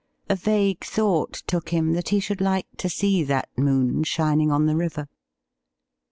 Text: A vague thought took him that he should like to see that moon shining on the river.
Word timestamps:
A 0.29 0.35
vague 0.35 0.83
thought 0.83 1.43
took 1.45 1.69
him 1.69 1.93
that 1.93 2.09
he 2.09 2.19
should 2.19 2.41
like 2.41 2.65
to 2.77 2.89
see 2.89 3.21
that 3.25 3.49
moon 3.55 4.01
shining 4.03 4.49
on 4.51 4.65
the 4.65 4.75
river. 4.75 5.07